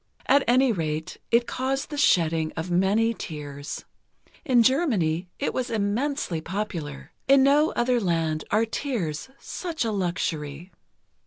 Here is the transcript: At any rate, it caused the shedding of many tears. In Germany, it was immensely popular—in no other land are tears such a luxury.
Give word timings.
At 0.25 0.43
any 0.47 0.71
rate, 0.71 1.19
it 1.29 1.45
caused 1.45 1.91
the 1.91 1.95
shedding 1.97 2.51
of 2.57 2.71
many 2.71 3.13
tears. 3.13 3.85
In 4.43 4.63
Germany, 4.63 5.29
it 5.37 5.53
was 5.53 5.69
immensely 5.69 6.41
popular—in 6.41 7.43
no 7.43 7.69
other 7.73 7.99
land 7.99 8.43
are 8.49 8.65
tears 8.65 9.29
such 9.37 9.85
a 9.85 9.91
luxury. 9.91 10.71